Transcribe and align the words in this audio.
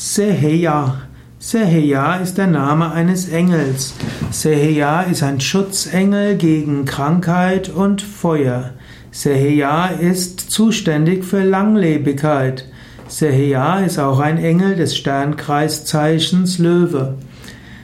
Seheya. 0.00 0.94
Seheya 1.40 2.18
ist 2.18 2.38
der 2.38 2.46
Name 2.46 2.92
eines 2.92 3.30
Engels. 3.30 3.94
Seheya 4.30 5.02
ist 5.02 5.24
ein 5.24 5.40
Schutzengel 5.40 6.36
gegen 6.36 6.84
Krankheit 6.84 7.68
und 7.68 8.00
Feuer. 8.00 8.74
Seheya 9.10 9.86
ist 9.86 10.52
zuständig 10.52 11.24
für 11.24 11.42
Langlebigkeit. 11.42 12.66
Seheya 13.08 13.80
ist 13.80 13.98
auch 13.98 14.20
ein 14.20 14.38
Engel 14.38 14.76
des 14.76 14.96
Sternkreiszeichens 14.96 16.58
Löwe. 16.58 17.16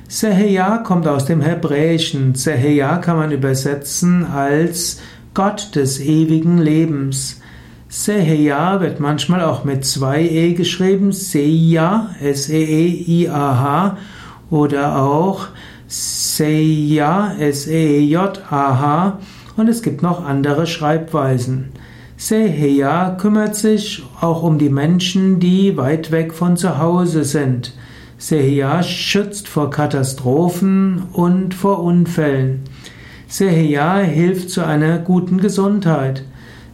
Seheya 0.07 0.79
kommt 0.79 1.09
aus 1.09 1.25
dem 1.25 1.41
Hebräischen. 1.41 2.37
Seheya 2.37 2.99
kann 2.99 3.17
man 3.17 3.33
übersetzen 3.33 4.25
als 4.25 5.01
Gott 5.35 5.75
des 5.75 5.99
ewigen 5.99 6.59
Lebens. 6.59 7.41
Seheya 7.89 8.81
wird 8.81 8.99
manchmal 9.01 9.43
auch 9.43 9.65
mit 9.65 9.85
zwei 9.85 10.23
E 10.23 10.55
geschrieben, 10.55 11.13
Seia, 11.13 12.11
S-E-E-I-A-H, 12.21 13.97
oder 14.51 15.03
auch 15.03 15.49
Seia, 15.87 17.35
S-E-E-J-A-H, 17.39 19.19
und 19.57 19.69
es 19.69 19.83
gibt 19.83 20.03
noch 20.03 20.25
andere 20.25 20.67
Schreibweisen. 20.67 21.71
Seheya 22.17 23.17
kümmert 23.21 23.55
sich 23.57 24.05
auch 24.21 24.43
um 24.43 24.59
die 24.59 24.71
Menschen, 24.71 25.41
die 25.41 25.77
weit 25.77 26.11
weg 26.11 26.33
von 26.33 26.57
zu 26.57 26.79
Hause 26.79 27.25
sind. 27.25 27.75
Seheya 28.19 28.83
schützt 28.83 29.49
vor 29.49 29.71
Katastrophen 29.71 31.03
und 31.13 31.55
vor 31.55 31.83
Unfällen. 31.83 32.63
Seheya 33.27 33.99
hilft 33.99 34.51
zu 34.51 34.65
einer 34.65 34.99
guten 34.99 35.39
Gesundheit. 35.39 36.25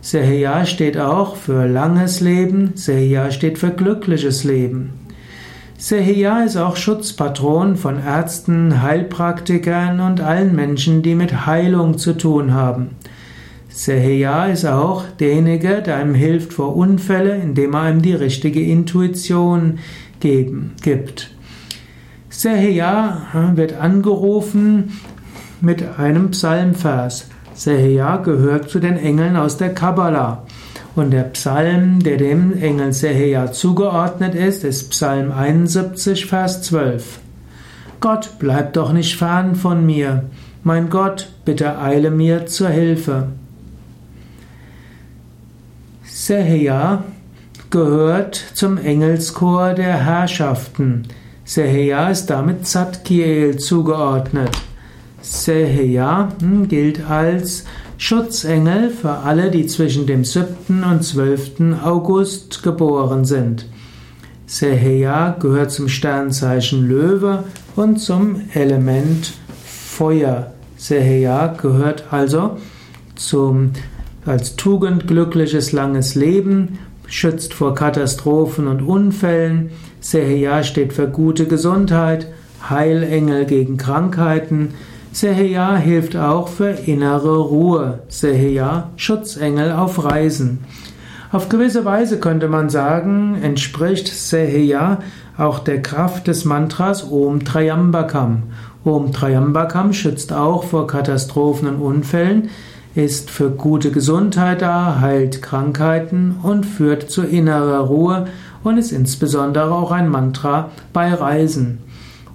Seheya 0.02 0.64
steht 0.64 0.98
auch 0.98 1.36
für 1.36 1.66
langes 1.66 2.20
Leben, 2.20 2.72
Seheya 2.74 3.30
steht 3.30 3.58
für 3.58 3.70
glückliches 3.70 4.44
Leben. 4.44 4.94
Seheya 5.76 6.42
ist 6.42 6.56
auch 6.56 6.76
Schutzpatron 6.76 7.76
von 7.76 7.98
Ärzten, 8.02 8.82
Heilpraktikern 8.82 10.00
und 10.00 10.20
allen 10.20 10.54
Menschen, 10.54 11.02
die 11.02 11.14
mit 11.14 11.46
Heilung 11.46 11.98
zu 11.98 12.14
tun 12.14 12.52
haben. 12.52 12.96
Seheya 13.68 14.46
ist 14.46 14.66
auch 14.66 15.04
derjenige, 15.20 15.80
der 15.80 15.96
einem 15.96 16.14
hilft 16.14 16.52
vor 16.52 16.76
Unfälle, 16.76 17.36
indem 17.36 17.74
er 17.74 17.82
einem 17.82 18.02
die 18.02 18.14
richtige 18.14 18.60
Intuition 18.60 19.78
geben, 20.18 20.72
gibt. 20.82 21.30
Seheya 22.28 23.52
wird 23.54 23.74
angerufen 23.74 25.00
mit 25.60 25.98
einem 25.98 26.30
Psalmvers. 26.30 27.28
Seheya 27.60 28.16
gehört 28.16 28.70
zu 28.70 28.78
den 28.80 28.96
Engeln 28.96 29.36
aus 29.36 29.58
der 29.58 29.74
Kabbalah. 29.74 30.44
Und 30.96 31.10
der 31.10 31.24
Psalm, 31.24 32.02
der 32.02 32.16
dem 32.16 32.58
Engel 32.58 32.94
Seheya 32.94 33.52
zugeordnet 33.52 34.34
ist, 34.34 34.64
ist 34.64 34.88
Psalm 34.88 35.30
71, 35.30 36.24
Vers 36.24 36.62
12. 36.62 37.18
Gott, 38.00 38.30
bleib 38.38 38.72
doch 38.72 38.94
nicht 38.94 39.14
fern 39.14 39.56
von 39.56 39.84
mir. 39.84 40.24
Mein 40.64 40.88
Gott, 40.88 41.28
bitte 41.44 41.78
eile 41.78 42.10
mir 42.10 42.46
zur 42.46 42.70
Hilfe. 42.70 43.26
Seheya 46.02 47.04
gehört 47.68 48.36
zum 48.54 48.78
Engelschor 48.78 49.74
der 49.74 50.02
Herrschaften. 50.06 51.02
Seheya 51.44 52.08
ist 52.08 52.30
damit 52.30 52.66
Zadkiel 52.66 53.58
zugeordnet. 53.58 54.50
Seheya 55.22 56.30
hm, 56.40 56.68
gilt 56.68 57.08
als 57.08 57.64
Schutzengel 57.98 58.90
für 58.90 59.10
alle, 59.10 59.50
die 59.50 59.66
zwischen 59.66 60.06
dem 60.06 60.24
7. 60.24 60.82
und 60.84 61.02
12. 61.02 61.82
August 61.84 62.62
geboren 62.62 63.24
sind. 63.24 63.66
Seheya 64.46 65.36
gehört 65.38 65.70
zum 65.70 65.88
Sternzeichen 65.88 66.88
Löwe 66.88 67.44
und 67.76 67.98
zum 67.98 68.40
Element 68.54 69.32
Feuer. 69.64 70.52
Seheya 70.76 71.48
gehört 71.48 72.04
also 72.10 72.56
zum 73.14 73.72
als 74.26 74.56
Tugend 74.56 75.06
glückliches 75.06 75.72
langes 75.72 76.14
Leben, 76.14 76.78
schützt 77.06 77.54
vor 77.54 77.74
Katastrophen 77.74 78.66
und 78.66 78.82
Unfällen. 78.82 79.70
Seheya 80.00 80.62
steht 80.62 80.92
für 80.92 81.06
gute 81.06 81.46
Gesundheit, 81.46 82.26
Heilengel 82.68 83.44
gegen 83.46 83.76
Krankheiten, 83.76 84.74
Seheya 85.12 85.74
hilft 85.76 86.16
auch 86.16 86.46
für 86.46 86.70
innere 86.70 87.38
Ruhe. 87.38 88.00
Seheya, 88.08 88.90
Schutzengel 88.96 89.72
auf 89.72 90.04
Reisen. 90.04 90.60
Auf 91.32 91.48
gewisse 91.48 91.84
Weise 91.84 92.20
könnte 92.20 92.48
man 92.48 92.70
sagen, 92.70 93.36
entspricht 93.42 94.06
Seheya 94.06 94.98
auch 95.36 95.58
der 95.58 95.82
Kraft 95.82 96.28
des 96.28 96.44
Mantras 96.44 97.10
Om 97.10 97.44
Trayambakam. 97.44 98.44
Om 98.84 99.12
Trayambakam 99.12 99.92
schützt 99.92 100.32
auch 100.32 100.64
vor 100.64 100.86
Katastrophen 100.86 101.68
und 101.68 101.82
Unfällen, 101.82 102.50
ist 102.94 103.30
für 103.30 103.50
gute 103.50 103.90
Gesundheit 103.90 104.62
da, 104.62 105.00
heilt 105.00 105.42
Krankheiten 105.42 106.36
und 106.42 106.66
führt 106.66 107.10
zu 107.10 107.22
innerer 107.22 107.80
Ruhe 107.80 108.26
und 108.62 108.78
ist 108.78 108.92
insbesondere 108.92 109.72
auch 109.72 109.90
ein 109.90 110.08
Mantra 110.08 110.70
bei 110.92 111.12
Reisen. 111.12 111.78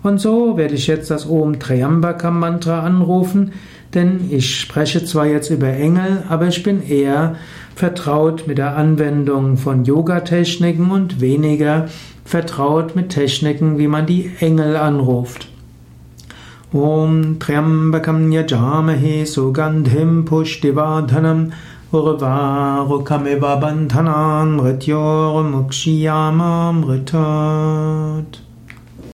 Und 0.06 0.20
so 0.20 0.56
werde 0.56 0.76
ich 0.76 0.86
jetzt 0.86 1.10
das 1.10 1.28
Om 1.28 1.58
Triambakam 1.58 2.40
Mantra 2.40 2.82
anrufen, 2.82 3.54
denn 3.96 4.30
ich 4.30 4.60
spreche 4.60 5.04
zwar 5.04 5.26
jetzt 5.26 5.50
über 5.50 5.70
Engel, 5.70 6.22
aber 6.30 6.48
ich 6.48 6.62
bin 6.62 6.88
eher 6.88 7.38
vertraut 7.76 8.46
mit 8.46 8.60
der 8.60 8.78
Anwendung 8.78 9.58
von 9.58 9.84
Yoga-Techniken 9.84 10.92
und 10.92 11.22
weniger 11.22 11.88
vertraut 12.24 12.96
mit 12.96 13.10
Techniken, 13.10 13.80
wie 13.80 13.88
man 13.88 14.06
die 14.06 14.30
Engel 14.42 14.76
anruft. 14.76 15.48
Om 16.72 17.40
Triambakam 17.40 18.32
Yajamahe 18.32 19.26
Sugandhim 19.26 20.24
Pushtivadhanam 20.26 21.52
Urvarukamiva 21.92 23.56
Bandhanan 23.56 24.58
Mrityor 24.58 25.42
Mukshiyamam 25.42 26.84
Ritat 26.84 28.45